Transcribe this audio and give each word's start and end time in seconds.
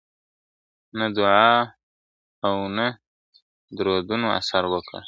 نه 0.99 1.05
دعا 1.15 1.51
او 2.45 2.55
نه 2.77 2.87
درودونو 3.77 4.27
اثر 4.39 4.63
وکړ.. 4.73 4.93